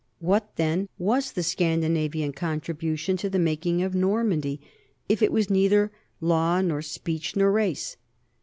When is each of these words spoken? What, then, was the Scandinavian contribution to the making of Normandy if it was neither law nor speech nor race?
What, 0.17 0.55
then, 0.55 0.89
was 0.97 1.31
the 1.33 1.43
Scandinavian 1.43 2.31
contribution 2.33 3.17
to 3.17 3.29
the 3.29 3.37
making 3.37 3.83
of 3.83 3.93
Normandy 3.93 4.59
if 5.07 5.21
it 5.21 5.31
was 5.31 5.51
neither 5.51 5.91
law 6.19 6.59
nor 6.59 6.81
speech 6.81 7.35
nor 7.35 7.51
race? 7.51 7.97